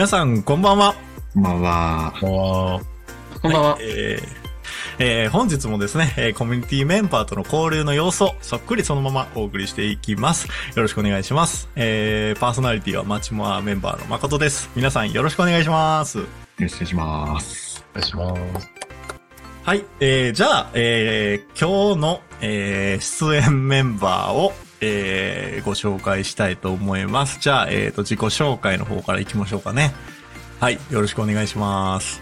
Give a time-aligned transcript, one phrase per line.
[0.00, 0.94] 皆さん、こんばんは。
[1.34, 2.80] こんばんは。
[3.42, 3.78] こんばんは。
[3.82, 4.22] えー
[4.98, 10.46] えー本日もですね、えーコミュニティメンバーとの交流の様子をそっくりそのままお送りしていきます。
[10.46, 11.68] よろしくお願いします。
[11.76, 14.70] えーパーソナリティはマチモアメンバーの誠です。
[14.74, 16.16] 皆さんよろしくお願いします。
[16.16, 16.24] よ
[16.58, 17.84] ろしくお願いします。
[17.92, 18.70] お願いします。
[19.64, 19.84] はい。
[20.00, 27.38] えー、じゃあ、えー、今日の、えー、出演メンバーを、えー、ご紹介したいと思います。
[27.40, 29.92] じゃあ、えーと、自己紹介の方から行きましょうかね。
[30.60, 30.78] はい。
[30.90, 32.20] よろしくお願いします。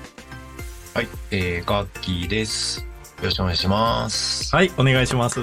[0.94, 2.80] はい、えー、ガッキーです。
[3.18, 4.54] よろしくお願いします。
[4.54, 4.72] はい。
[4.76, 5.40] お願いします。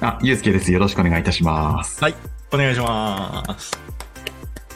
[0.00, 0.72] あ、ゆうすけです。
[0.72, 2.02] よろしくお願いいたします。
[2.02, 2.14] はい。
[2.52, 4.01] お願いします。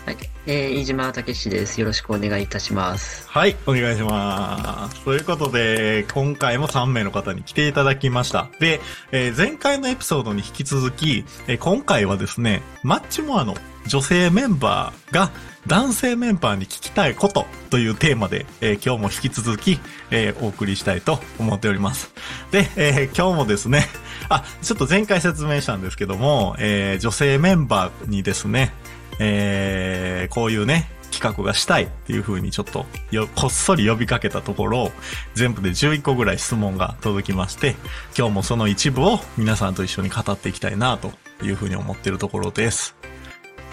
[0.06, 0.16] はい。
[0.46, 1.80] えー、飯島武史です。
[1.80, 3.28] よろしくお願いいたします。
[3.28, 3.56] はい。
[3.66, 5.04] お願いします。
[5.04, 8.48] ということで、今回も3名の方に来ていただきました。
[8.60, 13.54] で、えー前回のエピソードに引き続き、えー今回はですね、マッチモアの
[13.88, 15.32] 女性メンバーが
[15.66, 19.80] 男性メンバーに聞きたいことというテーマで、えー今日も引き続き、
[20.12, 22.12] えーお送りしたいと思っております。
[22.52, 23.86] で、えー今日もですね、
[24.28, 28.72] あ、ちょっと前回説明したんですけども、えー女性メンバーにですね、
[29.18, 34.92] えーこういうね、企画がしたいっていう風にちょっとよ、こっそり呼びかけたところ、
[35.34, 37.74] 全部で11個ぐらい質問が届きまして、
[38.16, 42.96] 今日もその一部を皆さんと一緒に語っていきたいなという風に思っているところです。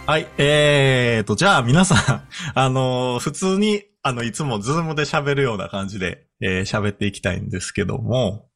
[0.05, 8.47] はい、えーと、じゃあ皆さん、 あのー普通に、あの、いつもズームで喋るような感じで、えー喋っていきたいんですけども、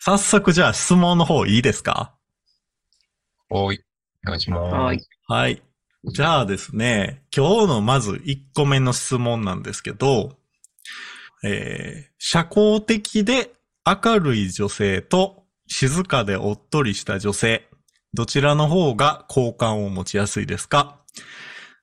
[0.00, 2.14] 早速じゃあ質問の方いいですか？
[3.50, 3.80] おい、
[4.26, 4.74] お願いします。
[4.74, 5.00] はい。
[5.26, 5.62] はい。
[6.12, 10.36] じゃあですね、今日のまず1個目の質問なんですけど、
[11.42, 13.52] えー社交的で
[13.86, 17.68] 明るい女性と静かでおっとりした女性、
[18.12, 21.00] どちらの方が好感を持ちやすいですか？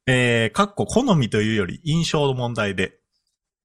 [0.08, 3.00] えー、かっこ好みというより印象の問題で、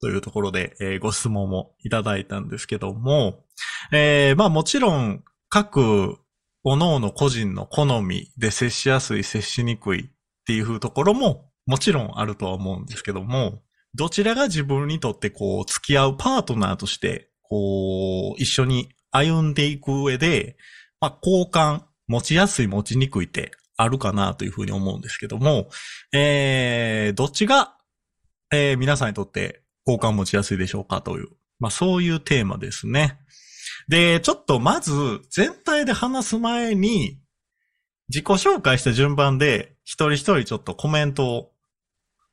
[0.00, 3.44] というところで、えーご質問もいただいたんですけども、
[3.92, 6.18] えーまあもちろん各
[6.62, 10.08] 各々個人の好みで接しやすい、接しにくいっ
[10.46, 13.62] ていうところももちろんあるとは思うんですけども、
[13.94, 20.56] どちらが自分にとってこう付き合うパートナーとして、こう一緒に歩んでいく上で、
[21.00, 25.68] まあ好感持ちやすい持ちにくいってあるかなというふうに思うんですけども、
[26.12, 27.76] えー、どっちが、
[28.52, 31.28] えー皆さんにとって好感持ちやすいでしょうかという、
[31.58, 33.18] まあそういうテーマですね。
[33.88, 34.92] で、ちょっとまず
[35.30, 37.18] 全体で話す前に、
[38.08, 41.52] 自己紹介した順番で一人一人ちょっとコメントを、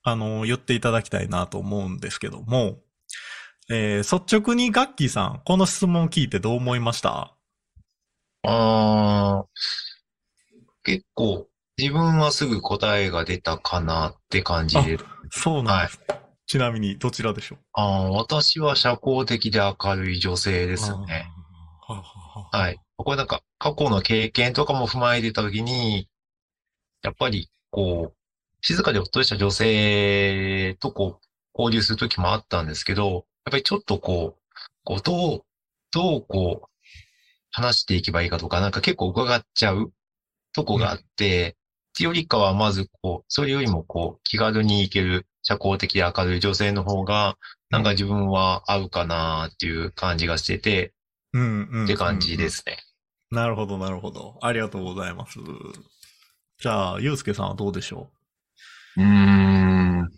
[0.03, 2.79] あの、言っていただきたいなと思うんですけども、
[3.69, 7.35] えー率直にガッキーさん、この質問聞いてどう思いました？
[8.43, 9.45] あー、
[10.83, 11.47] 結構、
[11.77, 14.97] 自分はすぐ答えが出たかなって感じで。
[15.31, 15.99] そうなんです。
[16.47, 17.59] ちなみに、どちらでしょう？
[17.73, 21.29] あー私は社交的で明るい女性ですね。
[21.87, 22.57] あー。
[22.57, 22.79] はい。
[22.95, 26.07] これなんか、過去の経験とかも踏まえてたときに、
[27.03, 28.17] やっぱり、こう、
[28.65, 35.41] 静かでおっとりした女性とこう、交流するときもあったんですけど、やっぱりちょっとこう、こう、どう、
[35.91, 36.67] どうこう、
[37.51, 39.91] 話していけばいいかとか、なんか結構伺っちゃう
[40.53, 41.57] とこがあって、
[41.91, 47.37] っていうよりかは、まずこう、それよりもこう、気軽に行ける社交的で明るい女性の方が、
[47.69, 50.91] なんか自分は合うかなっていう感じがしてて、
[51.31, 52.77] うんうんうんって感じですね。
[53.31, 54.37] なるほど、なるほど。
[54.41, 55.39] ありがとうございます。
[56.59, 58.09] じゃあ、ゆうすけさんはどうでしょ
[58.97, 59.01] う？
[59.01, 60.11] ーん。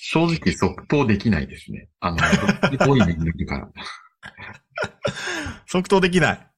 [0.00, 1.90] 正直即答できないですね。
[2.00, 3.64] あの、どっち多いにいるから。
[3.66, 3.72] う
[5.68, 6.51] 即答できない。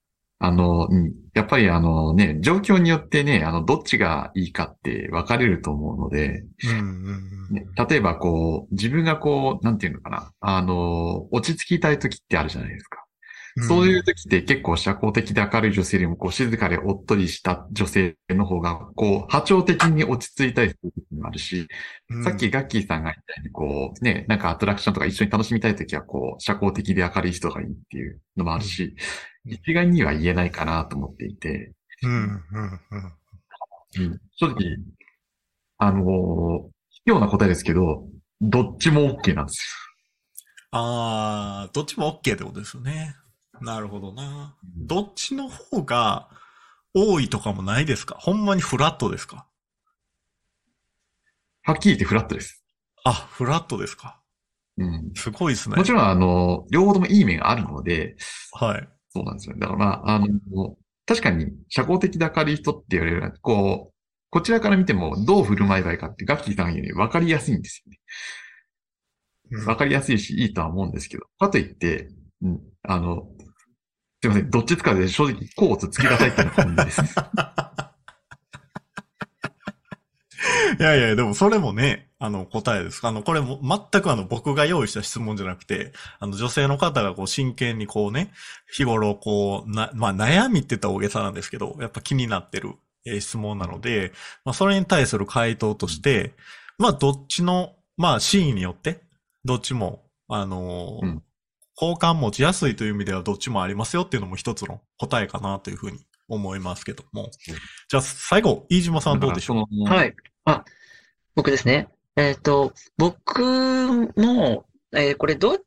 [0.44, 1.12] あの、うん。
[1.34, 6.44] やっぱりあのね、状況によってね、あの、どっちがいいかって分かれると思うので、
[7.88, 13.03] 例えばこう、自分がこう、なんていうのかな、あの、落ち着きたい時ってあるじゃないですか。
[13.56, 21.68] そういう時って結構社交的で明るい女性よりもこう静かでおっとりした女性の方がこう波長的に落ち着いたりする時もあるし、
[22.10, 22.24] うん。
[22.24, 28.96] さっきガッキーさんが言ったようにこうね、なんかアトラクションとか一緒に楽しみたい時はこう社交的で明るい人がいいっていうのもあるし、
[29.46, 31.72] 一概には言えないかなと思っていて、
[32.02, 33.12] うんうんうん
[33.98, 34.20] うん。
[34.36, 34.56] 正直、
[35.78, 36.04] あのー、
[37.04, 38.04] 卑怯な答えですけど、
[38.40, 39.76] どっちも OK なんです
[40.72, 43.14] あー、どっちも OK ってことですよね。
[43.64, 44.54] なるほどな。
[44.76, 46.28] どっちの方が
[46.92, 48.16] 多いとかもないですか？
[48.18, 49.46] ほんまにフラットですか？
[51.62, 52.62] はっきり言ってフラットです。
[53.04, 54.20] あ、フラットですか？
[54.76, 55.12] うん。
[55.14, 55.76] すごいですね。
[55.76, 58.16] もちろん、あの、両方ともいい面があるので、
[58.52, 58.88] はい。
[59.10, 59.56] そうなんですよ。
[59.56, 60.76] だからまあ、あの、
[61.06, 63.94] 確かに社交的で明るい人って言われる、こう、
[64.30, 69.64] こちらから見てもどう振る舞えばいいかってガッキーさんように分かりやすいんですよね。
[69.64, 72.08] 分かりやすいし、いいとは思うんですけど、かといって、
[72.42, 73.28] うん、あの、
[74.24, 77.02] すいません、どっちつかずで正直、コーツつきなさいっていうのが本音です。
[80.80, 83.06] いやいや、でもそれもね、あの答えです。
[83.06, 88.32] あの、これも全くあの僕が用意した質問じゃなくて、あの女性の方がこう真剣にこうね、
[88.72, 94.12] 日頃こう、な、まあ悩みって言ったら大げさなんですけど、やっぱ気になってる、えー質問なので、
[94.46, 96.32] まあそれに対する回答として、
[96.78, 99.02] まあどっちの、まあ真意によって、
[99.44, 101.23] どっちも、あのーうん
[101.76, 105.98] 好感持ちやすいという意味ではどっちもありますよっていうのも一つの答えかなというふうに
[106.28, 107.30] 思いますけども。
[107.88, 109.88] じゃあ最後、飯島さんどうでしょう？
[109.88, 110.14] はい。
[110.44, 110.64] あ、
[111.34, 111.88] 僕ですね。
[112.16, 113.42] えっと、僕
[114.16, 115.58] も、えーこれどっ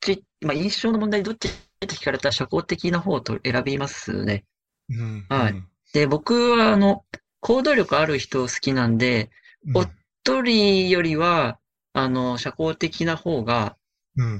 [0.00, 1.50] ち、まあ、印象の問題どっちっ
[1.80, 4.44] て聞かれたら社交的な方と選びますね。
[4.88, 7.04] うんはいうんで、僕は、あの、
[7.40, 9.30] 行動力ある人好きなんで、
[9.72, 9.90] おっ
[10.24, 11.58] とりよりは、
[11.94, 13.85] あの、社交的な方がうん。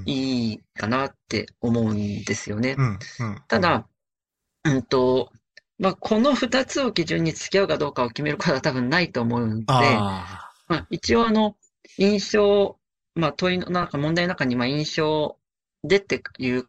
[0.05, 2.75] いいかなって思うんですよね。
[3.47, 3.87] ただ、
[4.63, 5.31] うんと、
[5.79, 11.55] まあ、この二つを基準に付き合うかどうかを決めることは多分ないと思うんで、あまあ、一応あの、
[11.97, 12.77] 印象、
[13.15, 15.37] まあ、問いの中、問題の中に、まあ、印象
[15.83, 16.67] でっていう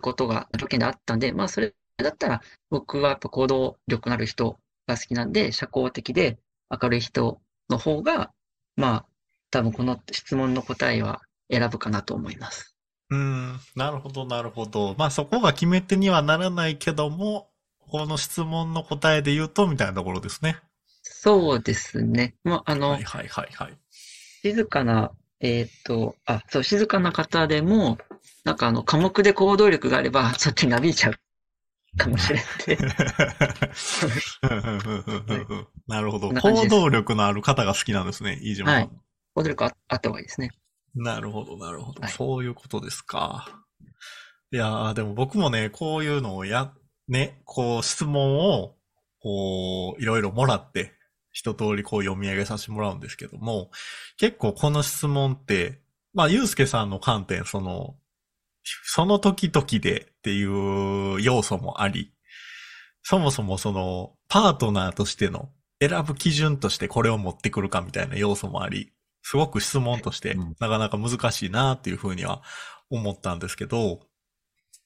[0.00, 6.38] ことが条件であったんで、まあ、それだったら、僕はやっぱ行動力のある人が好きなんで、社交的で
[6.70, 7.40] 明るい人
[7.70, 8.32] の方が、
[8.76, 9.06] まあ、
[9.50, 12.76] 多分この質問の答えは選ぶかなと思います。
[13.10, 13.14] あ。
[13.14, 13.60] うん。
[13.74, 14.94] なるほど、なるほど。
[14.98, 20.58] まあそこが決め手にはならないけども、この質問の答えで言うと、みたいなところですね。
[21.02, 22.34] そうですね。
[22.44, 23.78] まあ、あの、はいはいはいはい。
[24.42, 25.10] 静かな、
[25.40, 27.98] えっと、あ、そう、静かな方でも、
[28.44, 31.14] なんかあの、寡黙で行動力があれば、そっちになびいちゃう
[31.96, 32.76] かもしれんで。
[35.86, 36.28] なるほど。
[36.28, 38.74] 行動力のある方が好きなんですね、飯島さん。
[38.76, 38.90] はい
[39.34, 40.50] 行動力ああった方がいいですね。
[40.94, 42.00] なるほど、なるほど。
[42.00, 43.62] はいそういうことですか。
[44.50, 46.72] いやー、でも僕もね、こういうのをや、
[47.06, 48.76] ね、こう質問を、
[49.20, 50.94] こう、いろいろもらって、
[51.32, 53.70] 一通りこう読み上げさせてもらうんですけども、
[54.16, 55.80] 結構この質問って、
[56.14, 57.96] まあ、ゆうすけさんの観点、その、
[58.84, 62.12] その時々でっていう要素もあり、
[63.02, 65.50] そもそもその、パートナーとしての
[65.80, 68.92] 選ぶ基準としてこれを持ってくるかみたいな要素もあり、
[69.30, 72.40] すごく質問としてうんなかなか難しいなっていうふうには
[72.88, 74.00] 思ったんですけど、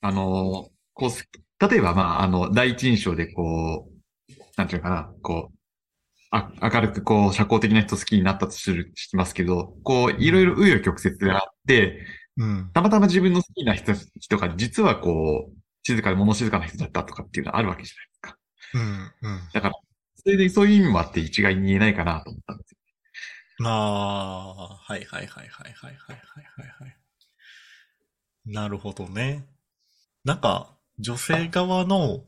[0.00, 5.56] あの、こう、例えば、まあ、あの、第一印象でこう、なんていうのかな、こう、
[6.32, 12.04] あ、明るくこう、社交的な人好きになったとする、しますけど、こう、いろいろ紆余曲折があって、
[12.36, 12.70] うん。
[12.74, 18.38] たまたま自分の好きな人、人が実はこう、静かで物静かな人だったとかっていうのはあるわけじゃないですか。
[19.22, 19.34] うん。
[19.34, 19.40] うん。
[19.52, 19.74] だから、
[20.16, 22.81] それでそういう意味もあって一概に言えないかなと思ったんですよ。
[23.58, 26.96] まあ、はいはいはいはいはいはいはいはい。
[28.46, 29.46] なるほどね。
[30.24, 32.24] なんか、女性側の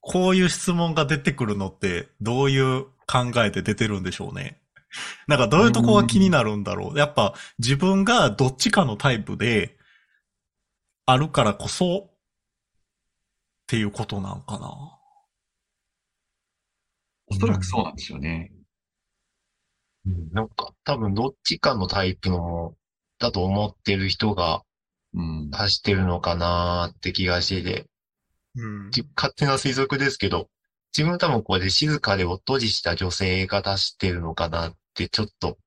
[0.00, 4.60] こういう質問が出てくるのってどういう考えで出てるんでしょうね。
[5.26, 6.98] なんかどういうとこが気になるんだろう。
[6.98, 9.76] やっぱ自分がどっちかのタイプで
[11.06, 12.12] あるからこそっ
[13.66, 14.98] ていうことなんかな。
[17.26, 18.52] おそらくそうなんでしょうね。
[20.10, 22.74] うんなんか、多分どっちかのタイプの、
[23.18, 24.62] だと思ってる人が
[25.14, 25.50] うん。
[25.52, 27.86] 足してるのかなーって気がしてて、
[28.56, 28.90] うん。
[28.90, 30.48] じ勝手な推測ですけど、
[30.96, 35.58] 自分は多分これで静かでおっとりした女性が出してるのかなってちょっと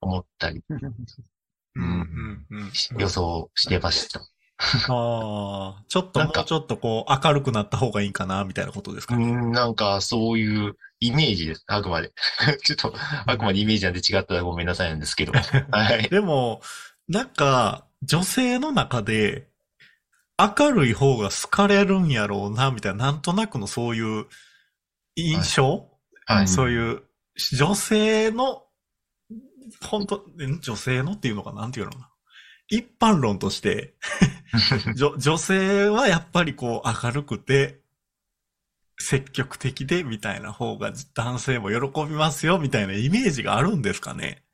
[0.00, 0.62] 思ったり。
[1.76, 2.46] うん。
[2.98, 4.20] 予想してました。
[4.88, 9.24] ああ、ちょっともうちょっとこう明るくなった方がいいかな、みたいなことですかね。
[9.24, 11.64] うん、なんかそういうイメージです。
[11.66, 12.12] あくまで。
[12.62, 12.94] ちょっと、
[13.26, 15.32] あくまでイメージなんで違ったらごめんなさいなんですけど。
[15.72, 16.08] はい。
[16.10, 16.60] でも、
[17.08, 19.48] なんか、女性の中で、
[20.38, 24.26] 明るい方が好かれるんやろうな、みたいな、なんとなくのそういう
[25.16, 25.88] 印象、
[26.26, 26.48] はい。
[26.48, 27.02] そういう、
[27.52, 28.64] 女性の、
[29.82, 30.60] 本当ん？
[30.60, 31.62] 女性のっていうのかな？
[31.62, 32.09] なんていうのかな？
[32.70, 33.94] 一般論として、
[34.96, 37.80] 女女性はやっぱりこう明るくて、
[38.98, 44.44] 積極的でみたいな方が男性も喜びますよみたいなイメージがあるんですかね。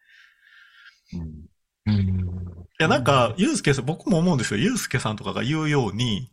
[1.12, 1.46] うん
[1.86, 2.66] うん。
[2.78, 4.60] いや、なんか、ゆうすけさん、僕も思うんですよ。
[4.60, 6.30] ゆうすけさんとかが言うように、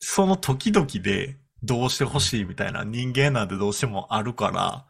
[0.00, 4.86] その時々でどうしてほしいみたいな人間なんてどうしてもあるから、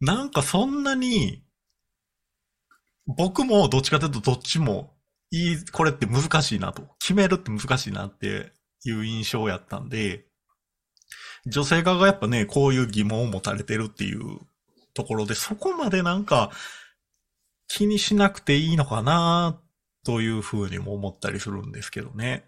[0.00, 1.42] なんかそんなに、
[3.06, 4.94] 僕もどっちかというとどっちも
[5.30, 6.82] いい、これって難しいなと。
[6.98, 8.52] 決めるって難しいなって
[8.84, 10.26] いう印象やったんで、
[11.46, 14.40] 女性側がやっぱね、こういう疑問を持たれてるっていう
[14.94, 16.50] ところで、そこまでなんか
[17.68, 19.60] 気にしなくていいのかな
[20.04, 22.44] というふうにも思ったりするんですけどね。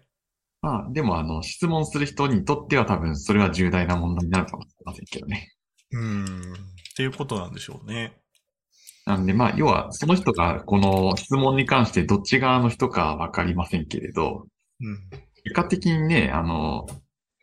[0.61, 5.53] まあ、でもあの、質問する人にとっては多分それは重大な問題になるかもしれませんけどね。
[5.91, 6.53] うん。
[6.53, 6.55] っ
[6.95, 8.22] ていうことなんでしょうね。
[9.05, 14.47] なんでまあ、要はその人がこの質問に関してどっち側の人かわかりませんけれど、
[14.81, 15.09] うん。
[15.43, 16.87] 結果的にね、あの、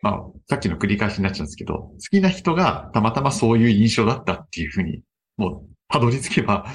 [0.01, 5.03] まあ、さっきの繰り返しになっちゃうんですけど、好きな人がたまたまそういう印象だったっていうふうに、
[5.37, 6.65] もう、たどり着けば、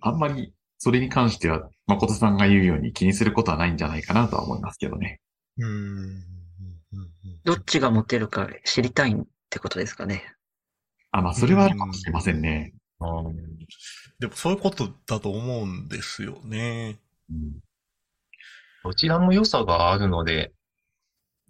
[0.00, 5.20] あんまりそれに関しては、誠さんが言うように気にすることはないんじゃないかなとは思いますけどね。
[5.58, 6.24] うん。
[7.44, 9.16] どっちがモテるか知りたいっ
[9.50, 10.24] てことですかね。
[11.12, 12.74] あ、まあ、それはあるかもしれませんね。
[13.04, 13.34] うん
[14.18, 16.98] でもそういうことだと思うんですよね。
[17.30, 17.60] うん。
[18.84, 20.52] どちらも良さがあるので、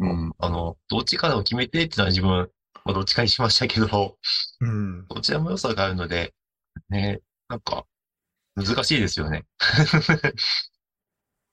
[0.01, 0.33] うん。
[0.39, 2.49] あの、どっちかを決めてっていうのは自分は
[2.93, 4.17] どっちかにしましたけど、
[4.61, 5.07] うん。
[5.09, 6.35] どちらも良さがあるので、
[6.89, 7.87] ね、なんか、
[8.57, 9.45] 難しいですよね。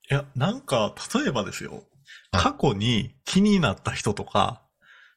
[0.10, 1.72] いや、なんか、例えばですよ。
[1.74, 1.81] はい
[2.31, 4.62] 過去に気になった人とか、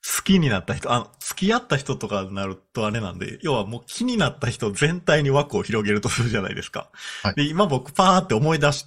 [0.05, 6.91] 好きになった人、あ、付き合った人とかになるとあれなんで、要はもう気になった人全体に枠を広げるとするじゃないですか。
[7.23, 8.87] はいで、今僕パーって思い出し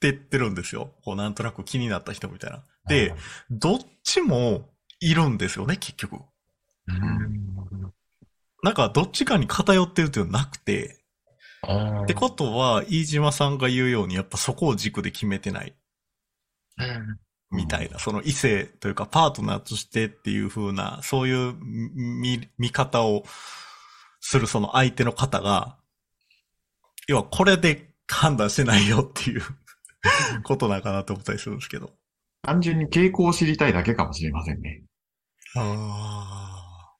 [0.00, 0.90] てってるんですよ。
[1.04, 2.64] こうなんとなく気になった人みたいな。
[2.88, 3.14] で、
[3.50, 6.16] どっちもいるんですよね、結局。
[6.88, 7.92] うん、
[8.64, 11.00] なんかどっちかに偏ってるっていうのはなくて、
[12.02, 15.74] ってことは、飯島さんが言うように、やっぱそこを軸で決めてない。
[16.78, 23.24] うんみたいな、その異性というかパートナーとしてっていう風な、そういう見、見方を
[24.20, 25.76] するその相手の方が、
[27.08, 29.42] 要はこれで判断してないよっていう
[30.44, 31.92] ことなんかなと思ったりするんですけど。
[32.42, 34.84] 単純に傾向を知りたいだけかもしれませんね。
[35.56, 36.50] あ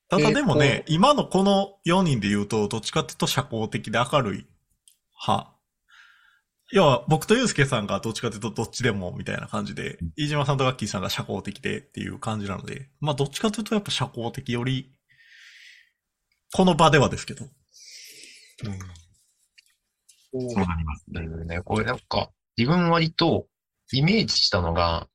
[0.09, 4.47] ただでもね、今のこの4人で言うと、どっちかっていうと社交的で明るい
[5.27, 5.60] 派。
[6.73, 14.93] 要は、僕とユうスケさんがどっちかっていうとどっちでもみたいな感じで、飯島さんとガッキーさんが社交的でっていう感じなので、まあどっちかというとやっぱ社交的より、
[16.53, 17.45] この場ではですけど。
[20.33, 21.05] そうなります
[21.47, 21.61] ね。
[21.63, 23.49] これなんか、自分割と
[23.93, 25.09] イメージしたのが、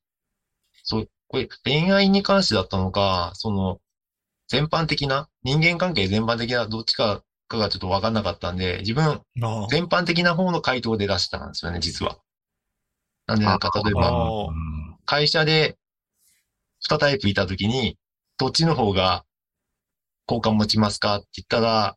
[0.82, 3.80] そう、これ恋愛に関してだったのか、その、
[4.48, 9.20] 全般的な、人間関係全般的などっちかかがちょっとわかんなかったんで、自分、
[9.70, 12.18] 全般的な方の回答で出したんですよね、実は。
[13.26, 14.48] なんでなんか、例えば、
[15.04, 15.76] 会社で
[16.88, 17.98] 2タイプいたときに、
[18.38, 19.24] どっちの方が
[20.26, 21.96] 好感持ちますかって言ったら、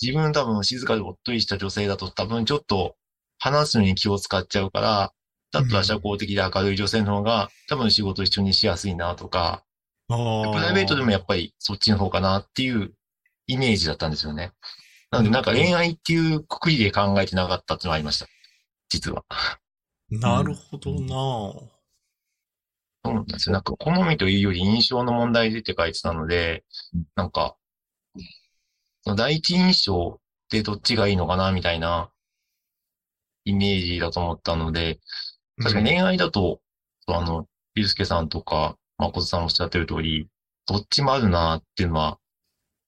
[0.00, 2.96] 自分多分静かでおっとりした女性だと多分ちょっと
[3.38, 5.12] 話すのに気を使っちゃうから、
[5.52, 9.64] だったら社交的で明るい女性の方が多分仕事一緒にしやすいなとか。
[10.08, 12.92] プライベートでもやっぱりそっちの方かなっていう
[13.46, 14.52] イメージだったんですよね。
[15.10, 18.26] なのでなんか恋愛っていうくくりで考えてなかったっていうのがありました。
[18.88, 19.24] 実は。
[20.10, 21.74] なるほどな
[23.04, 23.52] そうなんですよ。
[23.52, 26.64] なんか、好みというより印象の問題でって書いてたので、
[27.16, 27.56] なんか、
[29.02, 32.10] その第一印象ってどっちがいいのかなみたいな
[33.44, 35.00] イメージだと思ったので、
[35.62, 36.60] 確かに恋愛だと、
[37.06, 40.28] あの、ゆうすけさんとか、まこさんおっしゃってる通り、
[40.66, 42.18] どっちもあるなっていうのは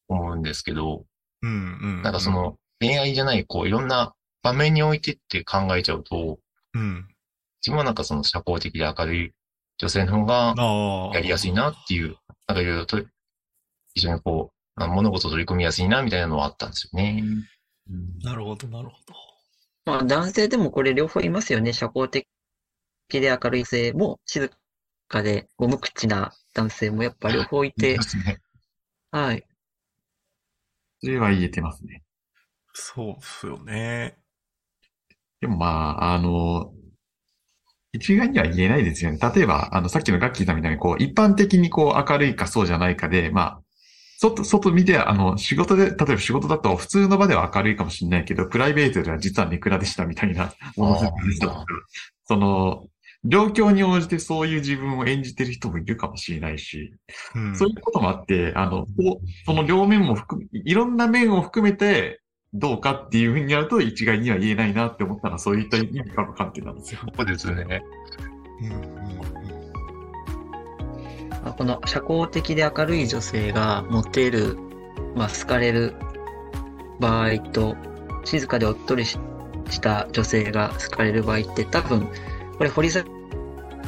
[0.08, 1.04] 思うんですけど、
[1.42, 1.54] うんう
[2.00, 2.02] ん。
[2.02, 6.38] なんかそ、の恋愛じゃない、こういろんな場面においてって考えちゃうと、
[6.74, 7.08] うん。
[7.60, 9.32] 自分はなんかその社交的で明るい
[9.78, 11.14] 女性の方がああ。
[11.14, 12.98] やりやすいなっていう、なんかいろいろと
[13.94, 17.22] 一緒にこう、まあ物事を取り組みやすいなみたいなのはあったんですよね。
[18.22, 19.14] なるほど、なるほど。
[19.84, 21.72] まあ男性でもこれ両方いますよね。
[21.72, 22.26] 社交的
[23.08, 24.50] で明るい女性も静
[25.08, 28.40] かでご無口な男性もやっぱ両方いてで、すね。
[29.10, 29.46] はい。
[31.00, 32.02] それは言えてますね。
[32.72, 34.16] そうっすよね。
[35.40, 36.72] でもまあ、あの、
[37.92, 39.18] 一概には言えないですよね。
[39.34, 43.60] 例えば、あの、さっきのガッキーさんみたいに、こう、一般的にこう、明るいかそうじゃないかで、まあ、
[44.18, 50.96] 外、外見て、あの、仕事で、例えば仕事だと普通の場では明るいかもしれないけど、プライベートでは実はネクラでしたみたいなもの
[52.24, 52.86] その、
[53.28, 56.92] 状況に応じてそういう自分を演じてる人もいるかもしれないし、
[57.34, 57.56] うん。
[57.56, 62.20] そういうこともあって、あの、こうその両面も含め、いろんな面を含めて、
[62.54, 67.00] どうかっていうふうにやると一概には言えないなって思ったのは、そういった意味からの観点なんですよ。
[67.14, 67.82] そうですね。
[68.60, 69.56] うんうん
[71.46, 74.56] まあこの社交的で明るい女性がモテる、
[75.14, 75.94] まあ好かれる
[76.98, 77.76] 場合と、
[78.24, 79.18] 静かでおっとりし
[79.70, 82.08] した女性が好かれる場合って多分、
[82.58, 83.04] これ掘り下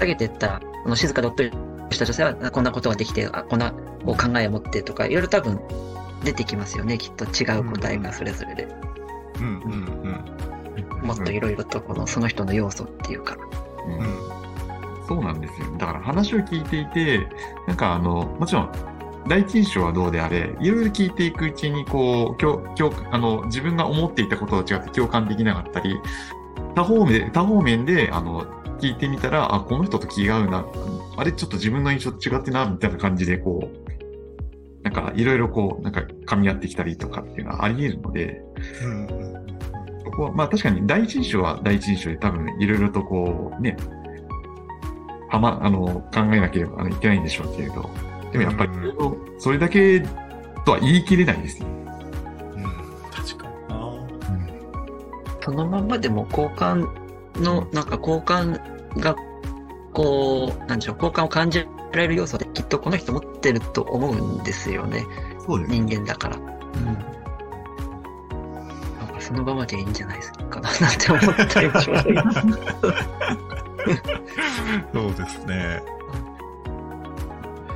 [0.06, 1.50] げていったら、あの静かでおっとり
[1.90, 3.72] した女性はこんなことができて、あこんな
[4.04, 5.60] こう考えを持ってとか、いろいろ多分
[6.24, 6.98] 出てきますよね。
[6.98, 8.68] きっと違う答えがそれぞれで。
[9.40, 10.38] うんうん
[11.02, 13.36] もっといろいろとこのその人の要素っていうか。
[13.86, 14.00] うんうん。
[14.00, 15.06] うん。
[15.06, 15.66] そうなんですよ。
[15.78, 17.26] だから話を聞いていて、
[17.66, 18.72] なんかあの、もちろん、
[19.26, 26.00] 第一印象はどうであれ、いろいろ聞いていくうちに、こう、共共あの自分が思っていたことと違って共感できなかったり、
[26.74, 28.46] 多方面で、多方面で、あの、
[28.80, 30.66] 聞いてみたら、あ、この人と気が合うな、
[31.16, 38.42] あれちょっと自分の印象と違ってな、みたいな感じで、こう、なんかいろいろこう、なんか噛み合ってきたりとかっていうのはあり得るので、
[40.04, 43.76] そこは、まあ確かに第一印象は第一印象で多分いろいろとこうね、
[45.28, 47.90] はま、あの、考えなければいけないんでしょうけれど、
[48.32, 48.72] でもやっぱり
[49.38, 50.00] それだけ
[50.64, 51.66] とは言い切れないですね。
[52.56, 52.64] うん。
[53.10, 53.78] 確かにな。
[55.40, 56.86] そのまんまでも交換
[57.40, 58.57] の、なんか交換
[58.98, 59.16] が、
[59.92, 65.04] こう、なんでしょう、交換を感じられる要素できっとこの人持ってると思うんですよね。
[65.46, 65.70] そうです。
[65.70, 66.36] 人間だから。
[66.36, 66.44] うん。
[66.84, 66.96] なん
[69.14, 72.22] かそのままでいいんじゃないですかな、なんて思ったりもしましたけど
[74.92, 75.82] そうですね。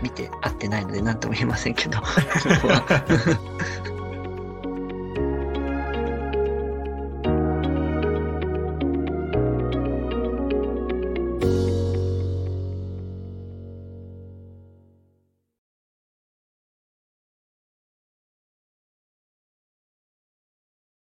[0.02, 1.98] 見て合ってないので何とも言えませんけど。
[2.38, 2.84] そこは